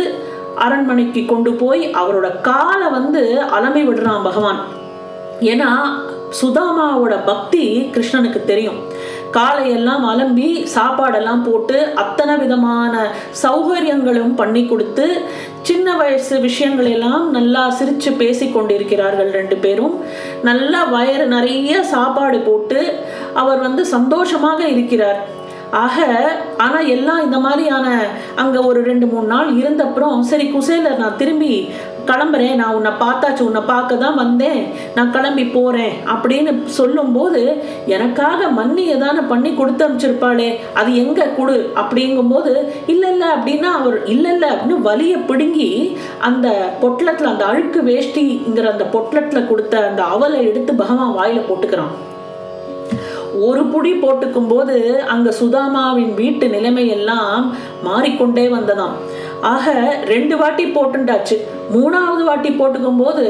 அரண்மனைக்கு 0.55 1.25
கொண்டு 1.25 1.53
போய் 1.53 1.83
அவரோட 2.01 2.41
காலை 2.41 2.89
வந்து 2.91 3.23
அலமை 3.57 3.83
விடுறான் 3.89 4.27
பகவான். 4.29 4.61
ஏன்னா 5.41 5.71
சுதாமாவோட 6.41 7.15
பக்தி 7.25 7.65
கிருஷ்ணனுக்கு 7.95 8.41
தெரியும். 8.45 8.81
காலையெல்லாம் 9.37 10.05
அலம்பி 10.11 10.49
சாப்பாடெல்லாம் 10.75 11.43
போட்டு 11.45 11.79
அத்தனை 11.95 12.37
விதமான 12.37 12.95
சௌகரியங்களும் 13.43 14.35
பண்ணி 14.35 14.67
கொடுத்து 14.67 15.07
சின்ன 15.63 15.97
வயசு 15.97 16.35
விஷயங்களெல்லாம் 16.39 17.25
நல்லா 17.37 17.71
சிரித்து 17.71 18.13
பேசி 18.13 18.47
கொண்டிருக்கிறார்கள் 18.51 19.31
ரெண்டு 19.31 19.57
பேரும். 19.57 19.95
நல்லா 20.43 20.81
வயறு 20.95 21.27
நிறைய 21.37 21.83
சாப்பாடு 21.83 22.39
போட்டு 22.39 22.81
அவர் 23.43 23.61
வந்து 23.67 23.85
சந்தோஷமாக 23.97 24.61
இருக்கிறார். 24.75 25.21
ஆக 25.85 25.97
ஆனா 26.65 26.79
எல்லாம் 26.93 27.25
இந்த 27.25 27.39
மாதிரியான 27.47 27.87
அங்க 28.43 28.59
ஒரு 28.69 28.81
ரெண்டு 28.87 29.07
மூணு 29.11 29.27
நாள் 29.33 29.49
இருந்தப்புறம் 29.61 30.27
சரி 30.29 30.47
குசேலர் 30.55 31.01
நான் 31.03 31.19
திரும்பி 31.23 31.51
கிளம்புறேன். 32.11 32.55
நான் 32.61 32.77
உன்னை 32.77 32.93
பார்த்தாச்சு 33.03 33.43
உன்னை 33.47 33.63
பார்க்க 33.73 33.97
தான் 34.05 34.19
வந்தேன். 34.21 34.61
நான் 34.97 35.13
கிளம்பி 35.17 35.45
போறேன் 35.57 35.93
அப்படின்னு 36.13 36.53
சொல்லும்போது 36.79 37.43
எனக்காக 37.97 38.49
மண்ணி 38.61 38.85
ஏதான 38.95 39.27
பண்ணி 39.33 39.51
கொடுத்து 39.59 39.85
அனுப்பிச்சிருப்பாளே 39.87 40.49
அது 40.81 40.91
எங்க 41.03 41.29
கொடு 41.39 41.59
அப்படிங்கும்போது 41.83 42.55
இல்லை 42.95 43.11
இல்லை 43.15 43.29
அப்படின்னா 43.37 43.73
அவர் 43.81 43.99
இல்லை 44.15 44.33
இல்லை 44.37 44.51
அப்படின்னு 44.55 44.87
வலியை 44.91 45.21
பிடுங்கி 45.31 45.71
அந்த 46.29 46.49
பொட்லத்தில் 46.85 47.33
அந்த 47.35 47.47
அழுக்கு 47.53 47.83
வேஷ்டிங்கிற 47.93 48.69
அந்த 48.75 48.87
பொட்லத்தில் 48.97 49.51
கொடுத்த 49.53 49.87
அந்த 49.91 50.05
அவலை 50.17 50.41
எடுத்து 50.51 50.75
பகவான் 50.85 51.19
வாயில 51.21 51.43
போட்டுக்கிறான். 51.49 51.95
ஒரு 53.41 53.63
புடி 53.65 53.93
போட்டுக்கும் 53.93 54.49
போது 54.49 55.03
அங்க 55.03 55.31
சுதாமாவின் 55.31 56.15
வீட்டு 56.15 56.49
நிலைமை 56.49 56.89
எல்லாம் 56.89 57.55
மாறிக்கொண்டே 57.83 58.47
வந்ததாம். 58.49 58.97
ஆக 59.41 59.97
ரெண்டு 60.05 60.37
வாட்டி 60.37 60.65
போட்டுண்டாச்சு. 60.65 61.37
மூணாவது 61.75 62.25
வாட்டி 62.25 62.49
போட்டுக்கும் 62.49 62.99
போது 62.99 63.27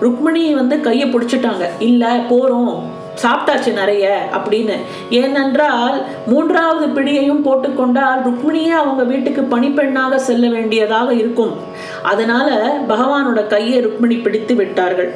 ருக்மிணி 0.00 0.54
வந்து 0.54 0.80
கையை 0.80 1.08
பிடிச்சிட்டாங்க. 1.12 1.68
இல்ல 1.78 2.16
போறோம். 2.30 2.80
சாப்பிட்டாச்சு 3.22 3.72
நிறைய 3.72 4.28
அப்படின்னு. 4.32 4.76
ஏனென்றால் 5.10 6.02
மூன்றாவது 6.26 6.88
பிடியையும் 6.88 7.44
போட்டுக்கொண்டால் 7.44 8.22
ருக்மிணியே 8.24 8.72
அவங்க 8.82 9.02
வீட்டுக்கு 9.02 9.42
பணிப்பெண்ணாக 9.56 10.14
செல்ல 10.14 10.48
வேண்டியதாக 10.48 11.14
இருக்கும். 11.14 11.52
அதனால 12.02 12.78
பகவானோட 12.88 13.46
கையை 13.46 13.80
ருக்மிணி 13.80 14.16
பிடித்து 14.16 14.54
விட்டார்கள். 14.54 15.10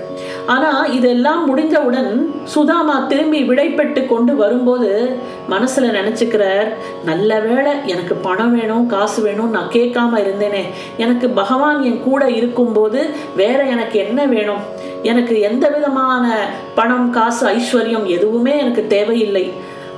ஆனா 0.46 0.84
இதெல்லாம் 0.84 1.42
முடிஞ்சவுடன் 1.46 2.24
சுதாமா 2.44 3.04
திரும்பி 3.08 3.42
விடைபெற்று 3.42 4.06
கொண்டு 4.06 4.36
வரும்போது 4.36 5.16
மனசுல 5.50 5.86
நினைச்சுக்கிறார் 5.98 6.68
நல்ல 7.04 7.40
வேளை 7.40 7.72
எனக்கு 7.86 8.14
பணம் 8.14 8.58
வேணும் 8.58 8.86
காசு 8.86 9.22
வேணும் 9.22 9.50
நான் 9.50 9.70
கேட்காம 9.72 10.18
இருந்தேனே. 10.18 10.64
எனக்கு 10.96 11.28
பகவான் 11.30 11.82
என் 11.82 12.02
கூட 12.02 12.30
இருக்கும்போது 12.30 13.10
வேற 13.36 13.64
எனக்கு 13.64 13.98
என்ன 13.98 14.24
வேணும்? 14.24 14.62
எனக்கு 15.10 15.36
எந்த 15.48 15.66
விதமான 15.76 16.26
பணம் 16.74 17.08
காசு 17.16 17.44
ஐஸ்வர்யம் 17.54 18.06
எதுவுமே 18.16 18.54
எனக்கு 18.64 18.84
தேவையில்லை. 18.94 19.46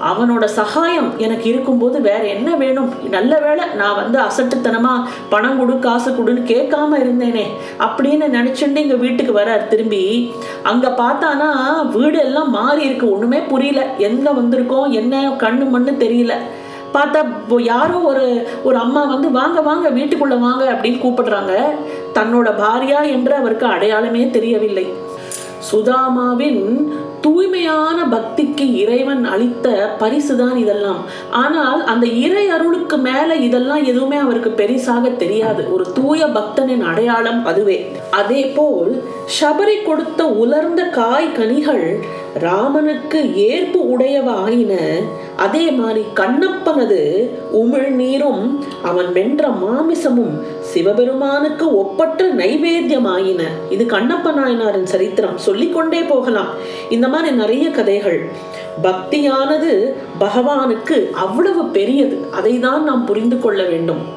அவனோட 0.08 0.44
சகாயம் 0.56 1.08
எனக்கு 1.18 1.46
இருக்கும்போது 1.52 1.96
வேற 2.00 2.20
என்ன 2.34 2.48
வேணும்? 2.56 2.90
நல்ல 3.14 3.32
வேளை 3.46 3.64
நான் 3.80 3.98
வந்து 4.00 4.18
அசட்டுத்தனமா 4.26 4.92
பணம் 5.32 5.58
கொடு 5.58 5.74
காசு 5.78 6.10
கொடுன்னு 6.10 6.42
கேட்காம 6.50 7.00
இருந்தேனே 7.00 7.46
அப்படின்னு 7.86 8.26
நினைச்சுட்டு 8.36 8.82
இங்க 8.84 8.96
வீட்டுக்கு 9.04 9.32
வரார். 9.38 9.68
திரும்பி 9.72 10.04
அங்க 10.70 10.88
பார்த்தானா 11.00 11.50
வீடு 11.96 12.18
எல்லாம் 12.18 12.50
மாறி 12.50 12.82
இருக்கு. 12.88 13.06
ஒண்ணுமே 13.14 13.40
புரியல. 13.52 13.82
எங்க 14.08 14.30
வந்திருக்கோம்? 14.38 14.88
என்ன? 15.00 15.22
கண்ணு 15.44 15.66
மண்ணு 15.74 15.94
தெரியல. 16.04 16.34
பார்த்தா 16.98 17.60
யாரோ 17.62 17.98
ஒரு 17.98 18.48
ஒரு 18.64 18.76
அம்மா 18.76 19.04
வந்து 19.04 19.30
வாங்க 19.30 19.60
வாங்க 19.60 19.90
வீட்டுக்குள்ள 19.90 20.38
வாங்க 20.38 20.64
அப்படின்னு 20.72 21.02
கூப்பிடுறாங்க. 21.04 21.54
தன்னோட 22.14 22.48
பாரியா 22.62 23.10
என்று 23.10 23.34
அவருக்கு 23.34 23.66
அடையாளமே 23.66 24.30
தெரியவில்லை. 24.30 24.86
சுதாமாவின் 25.72 26.62
தூய்மையான 27.20 27.98
பக்திக்கு 28.10 28.74
இறைவன் 28.74 29.24
அளித்த 29.24 29.96
பரிசுதான் 30.00 30.56
இதெல்லாம். 30.56 31.00
ஆனால் 31.30 31.84
அந்த 31.84 32.06
இறை 32.06 32.48
அருளுக்கு 32.48 32.96
மேல 32.96 33.34
இதெல்லாம் 33.34 33.84
எதுவுமே 33.84 34.16
அவருக்கு 34.16 34.50
பெரிசாக 34.56 35.16
தெரியாது. 35.16 35.72
ஒரு 35.72 35.92
தூய 35.92 36.26
பக்தனின் 36.26 36.84
அடையாளம் 36.84 37.44
அதுவே. 37.44 37.78
அதே 38.10 38.46
போல் 38.56 39.02
சபரி 39.40 39.76
கொடுத்த 39.84 40.24
உலர்ந்த 40.26 40.82
காய் 40.82 41.32
கனிகள் 41.32 41.86
ராமனுக்கு 42.38 43.36
ஏற்பு 43.36 43.98
உடையவாயின. 43.98 44.74
அதே 45.36 45.70
மாதிரி 45.70 46.04
கண்ணப்பனது 46.14 47.30
உமிழ் 47.52 47.88
நீரும் 47.88 48.64
அவன் 48.82 49.12
வென்ற 49.12 49.48
மாமிசமும் 49.48 50.42
சிவபெருமானுக்கு 50.60 51.78
ஒப்பற்ற 51.78 52.34
நைவேத்தியமாயின. 52.34 53.42
இது 53.70 53.84
கண்ணப்ப 53.84 54.32
நாயனாரின் 54.32 54.86
சரித்திரம். 54.86 55.38
சொல்லிக்கொண்டே 55.38 56.00
போகலாம். 56.00 56.48
இந்த 56.90 57.08
மாதிரி 57.08 57.36
நிறைய 57.36 57.70
கதைகள். 57.70 58.30
பக்தியானது 58.82 59.92
பகவானுக்கு 60.20 61.10
அவ்வளவு 61.10 61.64
பெரியது. 61.64 62.26
அதை 62.32 62.58
தான் 62.58 62.84
நாம் 62.84 63.04
புரிந்து 63.04 63.38
கொள்ள 63.38 63.62
வேண்டும். 63.62 64.16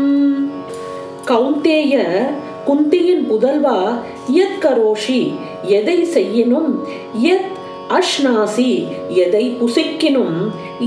கௌந்தேய 1.31 1.95
குந்தியின் 2.69 3.25
புதல்வா 3.29 3.79
யத் 4.39 4.59
கரோஷி 4.65 5.21
எதை 5.79 5.99
செய்யினும் 6.15 6.73
யத் 7.27 7.58
அஷ்னாசி 7.89 8.73
எதை 9.09 9.57
புசிக்கினும் 9.61 10.37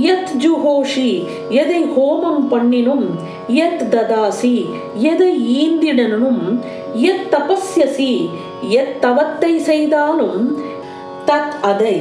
யத் 0.02 0.34
ஜுஹோஷி 0.44 1.12
எதை 1.50 1.84
ஹோமம் 1.98 2.44
பண்ணினும் 2.52 3.06
யத் 3.50 3.86
ததாசி 3.92 4.56
எதை 4.94 5.32
ஈந்திடனும் 5.62 6.44
யத் 6.96 7.28
தபஸ்யசி 7.32 8.30
எத் 8.70 9.02
தவத்தை 9.02 9.60
செய்தாலும் 9.60 10.44
தத் 11.26 11.56
அதை 11.62 11.98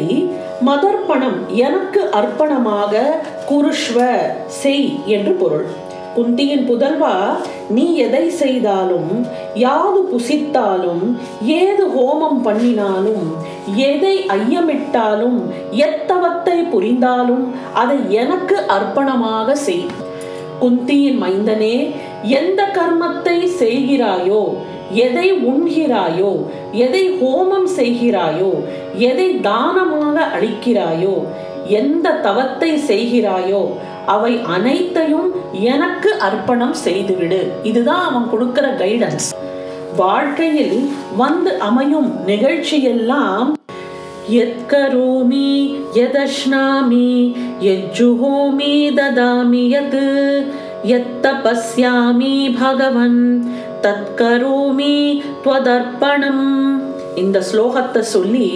மதர்ப்பணம் 0.66 1.46
எனக்கு 1.48 2.00
அர்ப்பணமாக 2.12 2.92
குருஷ்வ 3.48 3.98
செய் 4.46 4.98
என்று 5.06 5.32
பொருள். 5.32 5.66
குந்தியின் 6.16 6.66
புதல்வா 6.68 7.14
நீ 7.70 7.94
எதை 7.96 8.30
செய்தாலும் 8.30 9.10
யாது 9.54 10.00
புசித்தாலும் 10.12 11.04
ஏது 11.42 11.84
ஹோமம் 11.88 12.40
பண்ணினாலும் 12.42 13.26
எதை 13.76 14.26
ஐயமிட்டாலும் 14.28 15.38
எத்தவத்தை 15.72 16.70
புரிந்தாலும் 16.70 17.54
அதை 17.74 18.10
எனக்கு 18.10 18.56
அர்ப்பணமாக 18.68 19.52
செய். 19.52 19.86
குந்தியின் 20.60 21.18
மைந்தனே 21.22 21.92
எந்த 22.22 22.64
கர்மத்தை 22.72 23.46
செய்கிறாயோ 23.58 24.54
எதை 24.94 25.32
உண்கிறாயோ 25.32 26.46
எதை 26.72 27.18
ஹோமம் 27.20 27.68
செய்கிறாயோ 27.76 28.52
எதை 28.98 29.40
தானமாக 29.40 30.26
அளிக்கிறாயோ 30.36 31.26
எந்த 31.66 32.12
தவத்தை 32.12 32.78
செய்கிறாயோ 32.78 33.72
அவை 34.06 34.42
அனைத்தையும் 34.42 35.34
எனக்கு 35.52 36.18
அர்ப்பணம் 36.18 36.72
செய்துவிடு. 36.72 37.52
இதுதான் 37.62 38.00
அவன் 38.00 38.30
கொடுக்கிற 38.30 38.68
கைடன்ஸ் 38.68 39.34
வாழ்க்கையில் 39.96 40.88
வந்து 41.16 41.58
அமையும் 41.58 42.26
நிகழ்ச்சியெல்லாம் 42.26 43.59
எத்கரோமி 44.38 45.48
எதஷ்னாமி 45.94 47.08
எஜ்ஜுஹோமி 47.64 48.74
ததாமி 48.94 49.64
யத் 49.68 50.00
எத்தபஸ்யாமி 50.96 52.34
பகவன் 52.60 53.20
தத்கரோமி 53.80 54.94
துவதர்ப்பணம் 55.44 56.46
இந்த 57.16 57.38
ஸ்லோகத்தை 57.52 58.02
சொல்லி 58.08 58.48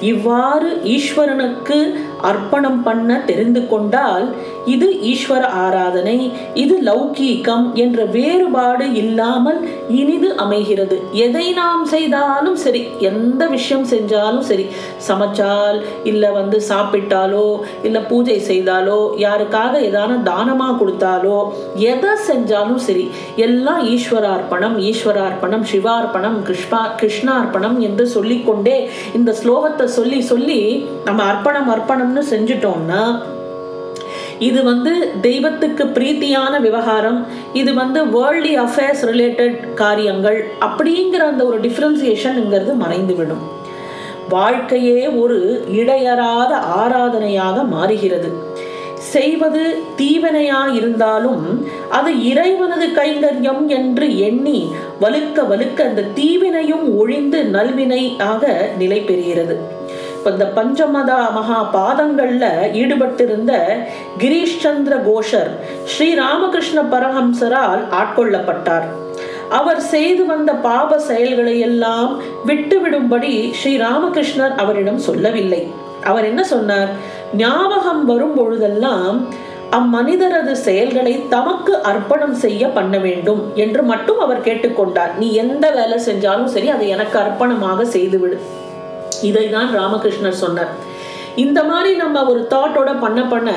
இவ்வாறு 0.00 0.68
ஈஸ்வரனுக்கு 0.88 1.78
அர்ப்பணம் 2.22 2.82
பண்ண 2.82 3.18
தெரிந்து 3.26 3.68
கொண்டால் 3.68 4.34
இது 4.64 4.86
ஈஸ்வர 5.02 5.48
ஆராதனை 5.48 6.32
இது 6.54 6.78
லௌகீகம் 6.82 7.74
என்ற 7.74 8.04
வேறுபாடு 8.04 8.94
இல்லாமல் 8.94 9.68
இனிது 9.88 10.36
அமைகிறது. 10.36 11.00
எதை 11.12 11.52
நாம் 11.52 11.84
செய்தாலும் 11.84 12.56
சரி 12.56 12.82
எந்த 13.00 13.46
விஷயம் 13.46 13.84
செஞ்சாலும் 13.84 14.40
சரி 14.40 14.66
சமைச்சால் 15.08 15.84
இல்லை 16.04 16.32
வந்து 16.32 16.62
சாப்பிட்டாலோ 16.68 17.60
இல்லை 17.82 18.00
பூஜை 18.00 18.38
செய்தாலோ 18.40 19.12
யாருக்காக 19.16 19.80
ஏதான 19.80 20.22
தானமாக 20.22 20.84
கொடுத்தாலோ 20.84 21.52
எதை 21.74 22.10
செஞ்சாலும் 22.28 22.76
சரி 22.76 23.10
எல்லாம் 23.36 23.82
ஈஸ்வரார்ப்பணம் 23.84 24.78
ஈஸ்வரார்ப்பணம் 24.78 25.62
சிவார்ப்பணம் 25.62 26.42
கிருஷ்ணா 26.42 26.94
கிருஷ்ணார்ப்பணம் 27.00 27.80
என்று 27.80 28.06
சொல்லிக்கொண்டே 28.06 28.90
இந்த 29.14 29.34
ஸ்லோகத்தை 29.42 29.84
சொல்லி 29.84 30.22
சொல்லி 30.22 30.86
நம்ம 31.04 31.22
அர்ப்பணம் 31.24 31.68
அர்ப்பணம்னு 32.06 32.30
செஞ்சுட்டோம்னா 32.32 33.02
இது 34.38 34.60
வந்து 34.62 34.92
தெய்வத்துக்கு 35.20 35.84
பிரீத்தியான 35.96 36.54
விவகாரம் 36.60 37.20
இது 37.52 37.70
வந்து 37.74 38.00
வேர்ல்டி 38.14 38.52
அஃபேர்ஸ் 38.64 39.04
ரிலேட்டட் 39.10 39.54
காரியங்கள் 39.74 40.38
அப்படிங்கிற 40.66 41.22
அந்த 41.32 41.42
ஒரு 41.44 41.58
டிஃப்ரென்சியேஷன்ங்கிறது 41.66 42.74
மறைந்துவிடும். 42.82 43.44
வாழ்க்கையே 44.28 45.00
ஒரு 45.22 45.38
இடையறாத 45.80 46.52
ஆராதனையாக 46.80 47.64
மாறுகிறது. 47.74 48.30
செய்வது 49.12 49.62
தீவனையா 49.98 50.60
இருந்தாலும் 50.78 51.44
அது 51.98 52.10
இறைவனது 52.30 52.86
கைங்கரியம் 52.98 53.62
என்று 53.78 54.06
எண்ணி 54.28 54.58
வலுக்க 55.02 55.44
வலுக்க 55.52 55.80
அந்த 55.90 56.08
தீவினையும் 56.18 56.86
ஒழிந்து 56.98 57.40
நல்வினை 57.56 58.02
ஆக 58.30 58.44
நிலை 58.78 59.00
பெறுகிறது 59.00 59.56
இந்த 60.32 60.46
பஞ்சமதா 60.56 61.18
மகா 61.36 61.58
பாதங்கள்ல 61.76 62.44
ஈடுபட்டிருந்த 62.80 63.52
கிரீஷ் 64.22 64.60
சந்திர 64.64 64.96
கோஷர் 65.08 65.50
ஸ்ரீ 65.94 66.08
ராமகிருஷ்ண 66.22 66.82
பரஹம்சரால் 66.94 67.82
ஆட்கொள்ளப்பட்டார். 68.00 68.86
அவர் 69.58 69.80
செய்து 69.94 70.22
வந்த 70.26 70.52
பாப 70.68 70.98
செயல்களை 71.08 71.56
எல்லாம் 71.68 72.12
விட்டுவிடும்படி 72.50 73.32
ஸ்ரீ 73.58 73.72
ராமகிருஷ்ணர் 73.86 74.54
அவரிடம் 74.62 75.02
சொல்லவில்லை. 75.08 75.62
அவர் 76.10 76.28
என்ன 76.30 76.42
சொன்னார்? 76.54 76.90
ஞாபகம் 77.36 78.04
வரும் 78.04 78.34
பொழுதெல்லாம் 78.34 79.16
அம்மனிதரது 79.78 80.52
செயல்களை 80.66 81.14
தமக்கு 81.28 81.72
அர்ப்பணம் 81.90 82.36
செய்ய 82.44 82.68
பண்ண 82.76 82.96
வேண்டும் 83.06 83.42
என்று 83.64 83.82
மட்டும் 83.82 84.20
அவர் 84.24 84.44
கேட்டுக்கொண்டார். 84.46 85.12
நீ 85.18 85.28
எந்த 85.44 85.70
வேலை 85.70 85.98
செஞ்சாலும் 86.08 86.52
சரி 86.54 86.68
அதை 86.68 86.88
எனக்கு 86.88 87.18
அர்ப்பணமாக 87.24 87.86
செய்துவிடு. 87.96 88.38
இதை 89.22 89.50
தான் 89.50 89.68
ராமகிருஷ்ணர் 89.78 90.42
சொன்னார். 90.44 90.68
இந்த 91.36 91.64
மாதிரி 91.64 91.96
நம்ம 91.96 92.24
ஒரு 92.24 92.46
தாட்டோட 92.50 93.00
பண்ண 93.00 93.22
பண்ண 93.22 93.50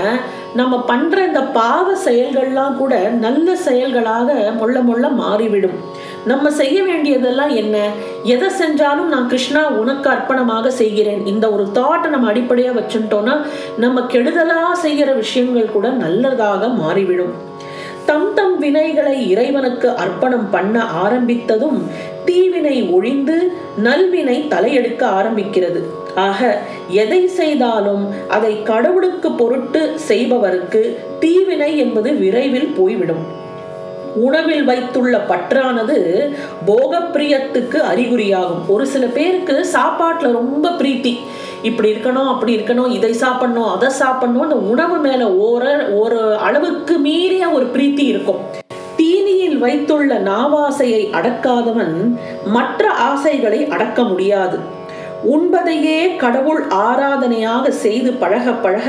நம்ம 0.55 0.79
பண்ற 0.79 1.25
இந்த 1.25 1.41
பாவ 1.41 1.95
செயல்கள்லாம் 2.05 2.77
கூட 2.77 3.09
நல்ல 3.09 3.55
செயல்களாக 3.55 4.53
மொள்ள 4.59 4.81
மொள்ள 4.81 5.09
மாறிவிடும். 5.09 5.77
நம்ம 6.25 6.49
செய்ய 6.49 6.83
வேண்டியதெல்லாம் 6.83 7.49
என்ன? 7.49 7.77
எதை 8.23 8.49
செஞ்சாலும் 8.61 9.11
நான் 9.13 9.27
கிருஷ்ணா 9.27 9.67
உனக்கு 9.67 10.09
அர்ப்பணமாக 10.09 10.67
செய்கிறேன். 10.67 11.25
இந்த 11.25 11.51
ஒரு 11.51 11.67
தாட்டை 11.73 12.09
நம்ம 12.09 12.27
அடிப்படையாக 12.27 12.79
வச்சுட்டோம்னா 12.79 13.35
நம்ம 13.77 14.01
கெடுதலாக 14.01 14.75
செய்கிற 14.75 15.13
விஷயங்கள் 15.13 15.73
கூட 15.75 15.89
நல்லதாக 15.89 16.67
மாறிவிடும். 16.67 17.33
தம் 18.05 18.33
தம் 18.33 18.61
வினைகளை 18.61 19.27
இறைவனுக்கு 19.27 19.95
அர்ப்பணம் 19.95 20.49
பண்ண 20.49 20.83
ஆரம்பித்ததும் 20.83 21.79
தீவினை 22.29 22.77
ஒழிந்து 22.95 23.37
நல்வினை 23.85 24.37
தலையெடுக்க 24.53 25.01
ஆரம்பிக்கிறது. 25.19 25.81
ஆக 26.27 26.39
எதை 27.01 27.21
செய்தாலும் 27.39 28.03
அதை 28.35 28.53
கடவுளுக்கு 28.69 29.29
பொருட்டு 29.41 29.81
செய்பவருக்கு 30.09 30.81
தீவினை 31.19 31.71
என்பது 31.83 32.09
விரைவில் 32.23 32.69
போய்விடும். 32.77 33.23
உணவில் 34.27 34.63
வைத்துள்ள 34.69 35.15
பற்றானது 35.31 35.97
போகப்பிரியத்துக்கு 36.67 37.79
அறிகுறியாகும். 37.91 38.63
ஒரு 38.67 38.85
சில 38.93 39.05
பேருக்கு 39.17 39.55
சாப்பாட்டுல 39.75 40.31
ரொம்ப 40.41 40.69
பிரீத்தி. 40.79 41.13
இப்படி 41.69 41.89
இருக்கணும் 41.93 42.31
அப்படி 42.33 42.53
இருக்கணும் 42.57 42.91
இதை 42.91 43.13
சாப்பிடணும் 43.23 43.69
அதை 43.75 43.89
சாப்பிடணும் 44.01 44.45
அந்த 44.47 44.59
உணவு 44.73 44.97
மேல 45.07 45.31
ஒரு 45.49 45.71
ஒரு 45.99 46.21
அளவுக்கு 46.47 46.97
மீறிய 46.97 47.45
ஒரு 47.57 47.67
பிரீத்தி 47.75 48.05
இருக்கும். 48.13 48.41
வைத்துள்ள 49.59 50.17
நாவாசையை 50.29 51.03
அடக்காதவன் 51.17 51.95
மற்ற 52.55 52.91
ஆசைகளை 53.09 53.61
அடக்க 53.75 54.03
முடியாது. 54.03 54.59
உண்பதையே 55.35 56.01
கடவுள் 56.15 56.61
ஆராதனையாக 56.87 57.71
செய்து 57.83 58.11
பழக 58.21 58.51
பழக 58.65 58.87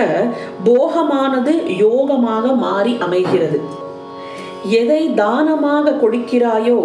போகமானது 0.65 1.53
யோகமாக 1.85 2.55
மாறி 2.57 2.95
அமைகிறது. 3.07 3.61
எதை 4.81 5.03
தானமாக 5.15 5.95
கொடுக்கிறாயோ 6.03 6.79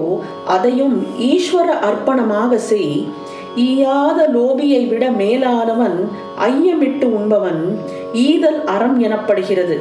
அதையும் 0.55 0.97
ஈஸ்வர 1.31 1.67
அர்ப்பணமாக 1.87 2.55
செய். 2.69 2.95
ஈயாத 3.65 4.19
லோபியை 4.35 4.81
விட 4.89 5.03
மேலானவன் 5.19 5.97
ஐயமிட்டு 6.47 7.07
உண்பவன் 7.19 7.61
ஈதல் 8.23 8.59
அறம் 8.73 8.97
எனப்படுகிறது. 9.01 9.77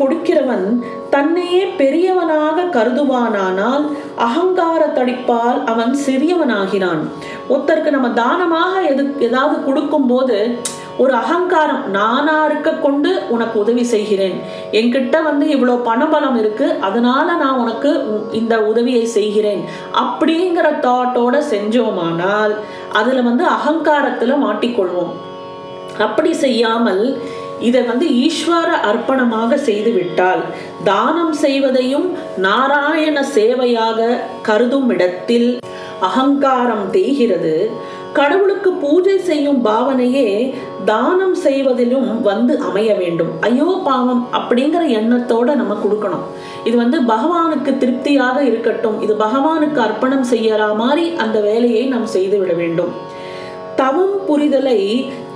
கொடுக்கிறவன் 0.00 0.66
தன்னையே 1.14 1.64
பெரியவனாக 1.80 2.68
கருதுவானானால் 2.76 3.84
அகங்கார 4.26 4.82
தடிப்பால் 4.98 5.58
அவன் 5.72 5.92
சிறியவனாகிறான். 6.06 7.02
ஒருத்தருக்கு 7.52 7.96
நம்ம 7.96 8.10
தானமாக 8.22 8.72
எது 8.92 9.04
ஏதாவது 9.26 9.56
கொடுக்கும் 9.66 10.08
போது 10.12 10.38
ஒரு 11.02 11.12
அகங்காரம் 11.20 11.84
நானா 11.96 12.34
இருக்க 12.48 12.70
கொண்டு 12.84 13.10
உனக்கு 13.34 13.56
உதவி 13.62 13.84
செய்கிறேன். 13.92 14.36
என்கிட்ட 14.78 15.22
வந்து 15.28 15.46
இவ்வளோ 15.54 15.74
பணபலம் 15.88 16.36
இருக்கு 16.42 16.66
அதனால 16.88 17.26
நான் 17.42 17.60
உனக்கு 17.62 17.90
இந்த 18.40 18.54
உதவியை 18.70 19.04
செய்கிறேன். 19.16 19.62
அப்படிங்கிற 20.02 20.68
தாட்டோட 20.86 21.36
செஞ்சோமானால் 21.52 22.54
அதுல 23.00 23.24
வந்து 23.30 23.46
அகங்காரத்துல 23.56 24.36
மாட்டிக்கொள்வோம். 24.46 25.14
அப்படி 26.06 26.30
செய்யாமல் 26.44 27.02
இதை 27.68 27.82
வந்து 27.90 28.06
ஈஸ்வர 28.24 28.68
அர்ப்பணமாக 28.90 29.58
செய்து 29.68 29.90
விட்டால் 29.98 30.42
தானம் 30.90 31.34
செய்வதையும் 31.44 32.06
நாராயண 32.46 33.16
சேவையாக 33.36 34.08
கருதும் 34.48 34.88
இடத்தில் 34.94 35.50
அகங்காரம் 36.08 36.86
தேய்கிறது. 36.96 37.54
கடவுளுக்கு 38.18 38.70
பூஜை 38.82 39.14
செய்யும் 39.28 39.60
பாவனையே 39.66 40.28
தானம் 40.90 41.36
செய்வதிலும் 41.44 42.08
வந்து 42.28 42.54
அமைய 42.68 42.90
வேண்டும். 43.00 43.30
ஐயோ 43.48 43.68
பாவம் 43.88 44.22
அப்படிங்கிற 44.38 44.82
எண்ணத்தோட 44.98 45.48
நம்ம 45.60 45.76
கொடுக்கணும். 45.84 46.26
இது 46.68 46.76
வந்து 46.82 46.98
பகவானுக்கு 47.12 47.72
திருப்தியாக 47.82 48.38
இருக்கட்டும். 48.50 48.98
இது 49.06 49.14
பகவானுக்கு 49.24 49.80
அர்ப்பணம் 49.86 50.26
செய்யற 50.34 50.62
மாதிரி 50.82 51.06
அந்த 51.24 51.40
வேலையை 51.48 51.84
நாம் 51.94 52.08
செய்து 52.16 52.38
விட 52.42 52.54
வேண்டும். 52.62 52.92
தவம் 53.80 54.16
புரிதலை 54.28 54.80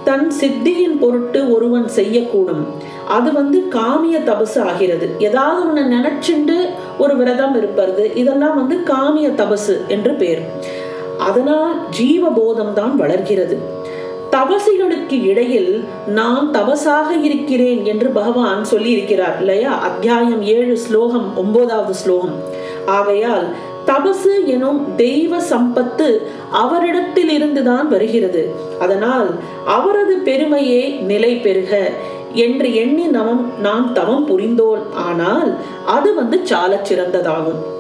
தன் 0.09 0.29
சித்தியின் 0.41 0.99
பொருட்டு 1.01 1.41
ஒருவன் 1.55 1.89
செய்யக்கூடும். 1.97 2.63
அது 3.17 3.29
வந்து 3.33 3.59
காமிய 3.77 4.17
தபசு 4.29 4.59
ஆகிறது. 4.69 5.07
ஏதாவது 5.29 5.61
ஒன்று 5.67 5.85
நினைச்சுண்டு 5.95 6.57
ஒரு 6.99 7.17
விரதம் 7.17 7.57
இருப்பது 7.57 8.05
இதெல்லாம் 8.15 8.57
வந்து 8.61 8.77
காமிய 8.95 9.29
தபசு 9.41 9.77
என்று 9.87 10.13
பேர். 10.13 10.43
அதனால் 11.29 11.75
ஜீவபோதம் 11.99 12.73
தான் 12.73 12.95
வளர்கிறது. 12.97 13.57
தபசிகளுக்கு 14.31 15.23
இடையில் 15.23 15.85
நான் 16.07 16.51
தபசாக 16.53 17.23
இருக்கிறேன் 17.23 17.85
என்று 17.85 18.09
பகவான் 18.11 18.65
சொல்லி 18.65 18.91
இருக்கிறார் 18.91 19.39
இல்லையா? 19.39 19.73
அத்தியாயம் 19.81 20.43
ஏழு 20.43 20.77
ஸ்லோகம் 20.77 21.37
ஒன்பதாவது 21.37 21.95
ஸ்லோகம். 21.95 22.37
ஆகையால் 22.87 23.47
தபசு 23.87 24.45
எனும் 24.47 24.95
தெய்வ 24.97 25.39
சம்பத்து 25.39 26.09
அவரிடத்தில் 26.53 27.29
இருந்துதான் 27.29 27.89
வருகிறது. 27.89 28.55
அதனால் 28.79 29.31
அவரது 29.67 30.17
பெருமையே 30.17 30.89
நிலை 30.89 31.37
பெறுக 31.37 31.91
என்று 32.33 32.75
எண்ணி 32.75 33.07
நவம் 33.07 33.61
நாம் 33.61 33.93
தவம் 33.93 34.27
புரிந்தோம் 34.27 34.93
ஆனால் 34.95 35.57
அது 35.87 36.15
வந்து 36.15 36.41
சால 36.43 36.81
சிறந்ததாகும் 36.89 37.77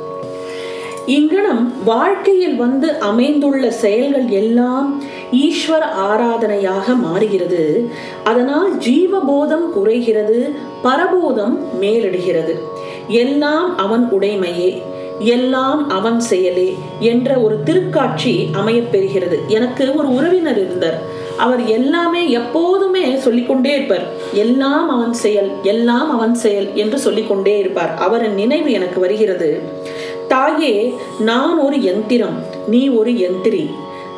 இங்கனம் 1.08 1.72
வாழ்க்கையில் 1.84 2.56
வந்து 2.56 2.98
அமைந்துள்ள 2.98 3.70
செயல்கள் 3.70 4.28
எல்லாம் 4.28 5.02
ஈஸ்வர 5.32 5.82
ஆராதனையாக 6.08 6.96
மாறுகிறது. 7.00 7.90
அதனால் 8.24 8.78
ஜீவபோதம் 8.78 9.66
குறைகிறது 9.72 10.54
பரபோதம் 10.82 11.56
மேலிடுகிறது. 11.80 12.54
எல்லாம் 13.08 13.78
அவன் 13.78 14.04
உடைமையே 14.12 14.82
எல்லாம் 15.18 15.88
அவன் 15.88 16.20
செயலே 16.20 16.76
என்ற 17.00 17.38
ஒரு 17.38 17.56
திருக்காட்சி 17.64 18.34
அமையப்பெறுகிறது. 18.52 19.38
எனக்கு 19.46 19.96
ஒரு 19.96 20.14
உறவினர் 20.14 20.56
இருந்தார். 20.56 20.98
அவர் 21.38 21.64
எல்லாமே 21.64 22.30
எப்போதுமே 22.30 23.16
சொல்லிக்கொண்டே 23.16 23.74
இருப்பார். 23.74 24.06
எல்லாம் 24.32 24.88
அவன் 24.88 25.12
செயல் 25.12 25.50
எல்லாம் 25.62 26.10
அவன் 26.10 26.34
செயல் 26.34 26.68
என்று 26.74 26.98
சொல்லிக்கொண்டே 26.98 27.58
இருப்பார். 27.58 27.94
அவரின் 27.94 28.34
நினைவு 28.34 28.70
எனக்கு 28.72 29.00
வருகிறது. 29.00 29.76
தாயே 30.28 30.94
நான் 31.18 31.58
ஒரு 31.58 31.82
எந்திரம் 31.82 32.42
நீ 32.66 32.88
ஒரு 32.88 33.10
எந்திரி. 33.10 33.70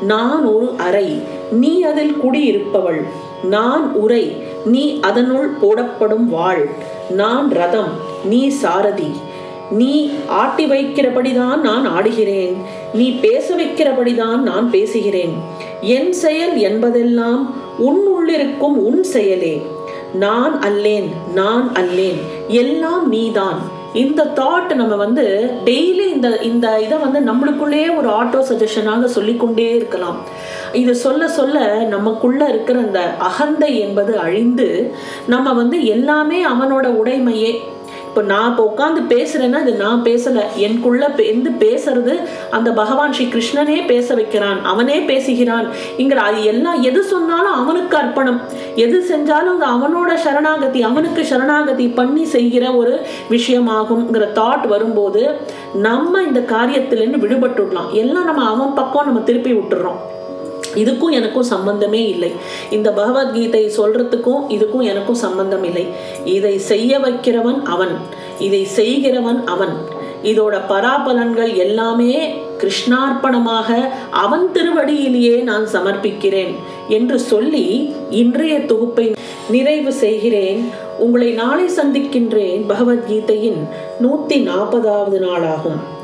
நான் 0.03 0.45
ஒரு 0.45 0.73
அறை 0.79 1.21
நீ 1.53 1.83
அதில் 1.83 2.15
குடியிருப்பவள். 2.15 3.07
நான் 3.43 3.93
உரை 3.93 4.37
நீ 4.65 5.01
அதனுள் 5.01 5.49
போடப்படும் 5.49 6.29
வாழ். 6.29 6.67
நான் 7.11 7.51
ரதம் 7.51 7.93
நீ 8.25 8.49
சாரதி. 8.49 9.11
நீ 9.71 10.11
ஆட்டி 10.29 10.67
வைக்கிறபடிதான் 10.67 11.57
நான் 11.57 11.89
ஆடுகிறேன். 11.89 12.57
நீ 12.95 13.11
பேச 13.11 13.57
வைக்கிறபடிதான் 13.57 14.37
நான் 14.37 14.71
பேசுகிறேன். 14.71 15.35
என் 15.81 16.13
செயல் 16.13 16.59
என்பதெல்லாம் 16.59 17.55
உன் 17.79 18.01
உள்ளிருக்கும் 18.07 18.79
உன் 18.89 19.03
செயலே. 19.03 19.67
நான் 20.15 20.59
அல்லேன் 20.61 21.09
நான் 21.35 21.73
அல்லேன். 21.73 22.21
எல்லாம் 22.49 23.09
நீதான். 23.09 23.79
இந்த 23.95 24.25
தாட் 24.25 24.75
நம்ம 24.75 24.97
வந்து 24.97 25.51
டெய்லி 25.65 26.05
இந்த 26.15 26.39
இந்த 26.43 26.81
இதை 26.81 26.99
வந்து 26.99 27.21
நம்மளுக்குள்ளேயே 27.21 27.97
ஒரு 27.97 28.09
ஆட்டோ 28.09 28.41
சஜஷனாக 28.51 29.05
சொல்லிக்கொண்டே 29.05 29.75
இருக்கலாம். 29.75 30.19
இது 30.73 30.95
சொல்ல 30.95 31.29
சொல்ல 31.29 31.67
நமக்குள்ள 31.85 32.49
இருக்கிற 32.49 32.79
அந்த 32.79 33.15
அகந்தை 33.19 33.81
என்பது 33.81 34.19
அழிந்து 34.19 34.95
நம்ம 35.27 35.53
வந்து 35.53 35.85
எல்லாமே 35.87 36.45
அவனோட 36.45 36.87
உடைமையே 37.03 37.61
இப்போ 38.11 38.23
நான் 38.23 38.49
இப்போ 38.51 38.63
உட்காந்து 38.71 39.01
பேசுறேன்னா 39.13 39.59
இது 39.61 39.73
நான் 39.73 40.01
பேசலை. 40.05 40.43
எனக்குள்ள 40.57 41.03
இருந்து 41.17 41.51
பேசுறது 41.67 42.15
அந்த 42.51 42.73
பகவான் 42.73 43.13
ஸ்ரீ 43.13 43.25
கிருஷ்ணனே 43.35 43.87
பேச 43.87 44.15
வைக்கிறான். 44.15 44.65
அவனே 44.65 44.97
பேசுகிறான். 45.11 45.67
இங்கிற 45.99 46.21
அது 46.29 46.45
எல்லாம் 46.45 46.83
எது 46.83 47.03
சொன்னாலும் 47.05 47.57
அவனுக்கு 47.61 47.97
அர்ப்பணம். 47.97 48.41
எது 48.75 48.99
செஞ்சாலும் 49.11 49.55
அது 49.59 49.67
அவனோட 49.77 50.15
சரணாகதி 50.15 50.83
அவனுக்கு 50.83 51.25
சரணாகதி 51.25 51.89
பண்ணி 51.89 52.25
செய்கிற 52.25 52.73
ஒரு 52.73 52.95
விஷயமாகுங்கிற 53.31 54.27
தாட் 54.41 54.67
வரும்போது 54.67 55.25
நம்ம 55.89 56.23
இந்த 56.23 56.41
காரியத்திலேருந்து 56.55 57.25
விடுபட்டுடலாம். 57.27 57.91
எல்லாம் 57.91 58.25
நம்ம 58.25 58.49
அவன் 58.55 58.75
பக்கம் 58.75 59.05
நம்ம 59.05 59.21
திருப்பி 59.21 59.53
விட்டுறோம். 59.53 60.01
இதுக்கும் 60.75 61.11
எனக்கும் 61.11 61.43
சம்பந்தமே 61.43 62.09
இல்லை. 62.09 62.33
இந்த 62.71 62.91
பகவத்கீதையை 62.91 63.71
சொல்றதுக்கும் 63.77 64.43
இதுக்கும் 64.49 64.83
எனக்கும் 64.83 65.15
சம்பந்தம் 65.15 65.65
இல்லை. 65.65 65.87
இதை 66.25 66.59
செய்ய 66.59 66.99
வைக்கிறவன் 66.99 67.63
அவன். 67.63 67.97
இதை 68.39 68.65
செய்கிறவன் 68.65 69.45
அவன். 69.45 69.99
இதோட 70.25 70.61
பராபலன்கள் 70.69 71.57
எல்லாமே 71.57 72.35
கிருஷ்ணார்ப்பணமாக 72.59 73.89
அவன் 74.11 74.51
திருவடியிலேயே 74.55 75.43
நான் 75.43 75.67
சமர்ப்பிக்கிறேன் 75.73 76.55
என்று 76.89 77.19
சொல்லி 77.19 77.95
இன்றைய 78.11 78.65
தொகுப்பை 78.65 79.15
நிறைவு 79.51 79.93
செய்கிறேன். 79.93 80.69
உங்களை 80.99 81.33
நாளை 81.33 81.65
சந்திக்கின்றேன் 81.65 82.65
பகவத்கீதையின் 82.69 83.69
நூத்தி 84.03 84.49
நாற்பதாவது 84.49 85.19
நாளாகும். 85.19 85.99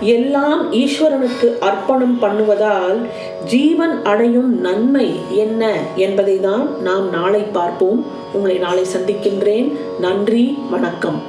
எல்லாம் 0.00 0.72
ஈஸ்வரனுக்கு 0.72 1.58
அர்ப்பணம் 1.58 2.18
பண்ணுவதால் 2.22 3.06
ஜீவன் 3.44 4.02
அடையும் 4.02 4.60
நன்மை 4.60 5.20
என்ன 5.36 5.72
என்பதை 5.96 6.40
தான் 6.40 6.82
நாம் 6.82 7.10
நாளை 7.10 7.40
பார்ப்போம். 7.40 8.04
உங்களை 8.32 8.58
நாளை 8.58 8.84
சந்திக்கின்றேன். 8.84 9.72
நன்றி 10.00 10.58
வணக்கம். 10.70 11.22